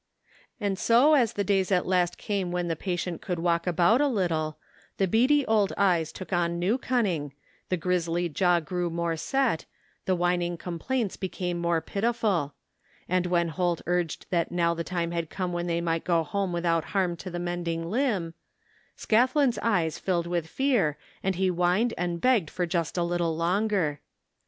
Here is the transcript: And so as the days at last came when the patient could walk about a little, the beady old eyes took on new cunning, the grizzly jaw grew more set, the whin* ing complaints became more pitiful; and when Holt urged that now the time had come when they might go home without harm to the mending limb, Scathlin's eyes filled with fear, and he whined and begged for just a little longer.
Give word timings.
And 0.59 0.79
so 0.79 1.13
as 1.13 1.33
the 1.33 1.43
days 1.43 1.71
at 1.71 1.85
last 1.85 2.17
came 2.17 2.51
when 2.51 2.69
the 2.69 2.75
patient 2.75 3.21
could 3.21 3.37
walk 3.37 3.67
about 3.67 4.01
a 4.01 4.07
little, 4.07 4.57
the 4.97 5.07
beady 5.07 5.45
old 5.45 5.73
eyes 5.77 6.11
took 6.11 6.33
on 6.33 6.57
new 6.57 6.79
cunning, 6.79 7.33
the 7.69 7.77
grizzly 7.77 8.27
jaw 8.27 8.59
grew 8.61 8.89
more 8.89 9.15
set, 9.15 9.65
the 10.05 10.15
whin* 10.15 10.41
ing 10.41 10.57
complaints 10.57 11.17
became 11.17 11.59
more 11.59 11.81
pitiful; 11.81 12.55
and 13.07 13.27
when 13.27 13.49
Holt 13.49 13.83
urged 13.85 14.25
that 14.31 14.51
now 14.51 14.73
the 14.73 14.83
time 14.83 15.11
had 15.11 15.29
come 15.29 15.53
when 15.53 15.67
they 15.67 15.81
might 15.81 16.03
go 16.03 16.23
home 16.23 16.51
without 16.51 16.85
harm 16.95 17.15
to 17.17 17.29
the 17.29 17.37
mending 17.37 17.87
limb, 17.87 18.33
Scathlin's 18.97 19.59
eyes 19.61 19.99
filled 19.99 20.25
with 20.25 20.47
fear, 20.47 20.97
and 21.21 21.35
he 21.35 21.49
whined 21.49 21.93
and 21.95 22.19
begged 22.19 22.49
for 22.49 22.65
just 22.65 22.97
a 22.97 23.03
little 23.03 23.37
longer. 23.37 23.99